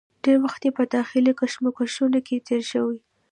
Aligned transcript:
ډېر 0.23 0.37
وخت 0.45 0.61
یې 0.65 0.71
په 0.77 0.83
داخلي 0.95 1.31
کشمکشونو 1.39 2.19
کې 2.27 2.43
تېر 2.47 2.61
شوی. 2.71 2.99